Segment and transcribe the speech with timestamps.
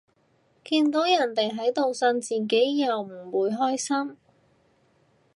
[0.63, 4.17] 見到人哋喺度呻，自己又唔會開心